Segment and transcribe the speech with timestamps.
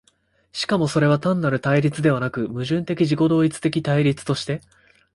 [0.51, 4.61] しかもそれは単なる対立ではなく、矛盾的自己同一的対立として、